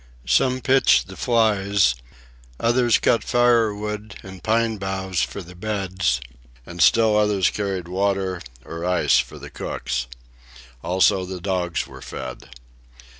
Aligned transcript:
Some 0.25 0.61
pitched 0.61 1.09
the 1.09 1.15
flies, 1.15 1.93
others 2.59 2.97
cut 2.97 3.23
firewood 3.23 4.15
and 4.23 4.41
pine 4.41 4.77
boughs 4.77 5.21
for 5.21 5.43
the 5.43 5.53
beds, 5.53 6.19
and 6.65 6.81
still 6.81 7.15
others 7.15 7.51
carried 7.51 7.87
water 7.87 8.41
or 8.65 8.83
ice 8.83 9.19
for 9.19 9.37
the 9.37 9.51
cooks. 9.51 10.07
Also, 10.83 11.23
the 11.23 11.39
dogs 11.39 11.85
were 11.85 12.01
fed. 12.01 12.49